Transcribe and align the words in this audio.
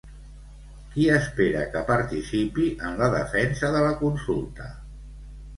Qui 0.93 1.03
espera 1.15 1.61
que 1.75 1.83
participi 1.89 2.65
en 2.89 2.97
la 3.03 3.11
defensa 3.17 3.73
de 3.77 3.85
la 3.89 3.95
consulta? 4.03 4.73